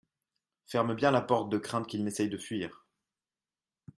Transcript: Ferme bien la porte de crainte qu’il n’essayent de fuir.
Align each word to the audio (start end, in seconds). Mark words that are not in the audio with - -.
Ferme 0.65 0.95
bien 0.95 1.11
la 1.11 1.21
porte 1.21 1.51
de 1.51 1.59
crainte 1.59 1.85
qu’il 1.85 2.03
n’essayent 2.03 2.27
de 2.27 2.39
fuir. 2.39 2.87